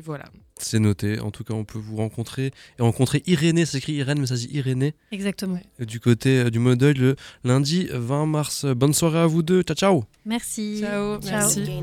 voilà. 0.04 0.26
C'est 0.60 0.78
noté. 0.78 1.20
En 1.20 1.32
tout 1.32 1.44
cas, 1.44 1.56
on 1.56 1.64
peut 1.64 1.80
vous 1.80 1.96
rencontrer 1.96 2.52
et 2.78 2.82
rencontrer 2.84 3.24
Irénée. 3.26 3.66
Ça 3.66 3.72
s'écrit 3.72 3.94
Irène, 3.94 4.20
mais 4.20 4.28
ça 4.28 4.36
dit 4.36 4.48
Irénée. 4.52 4.94
Exactement. 5.12 5.60
Du 5.80 6.00
côté 6.00 6.52
du 6.52 6.60
modèle 6.60 6.96
le 6.96 7.16
lundi 7.44 7.88
20 7.92 8.28
mars. 8.28 8.66
Bonne 8.66 8.94
soirée 8.94 9.22
à 9.22 9.26
vous 9.26 9.42
deux. 9.42 9.64
Ciao, 9.64 9.76
ciao. 9.76 10.04
Merci. 10.24 10.82
Ciao. 10.82 11.18
Merci. 11.24 11.66